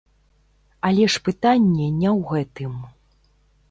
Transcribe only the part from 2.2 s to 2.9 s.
гэтым.